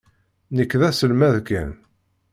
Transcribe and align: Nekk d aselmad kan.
Nekk 0.55 0.71
d 0.79 0.81
aselmad 0.89 1.35
kan. 1.47 1.71